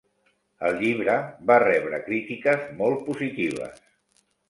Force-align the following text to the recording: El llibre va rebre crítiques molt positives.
El 0.69 0.77
llibre 0.79 1.17
va 1.53 1.59
rebre 1.65 2.01
crítiques 2.09 2.67
molt 2.83 3.09
positives. 3.11 3.89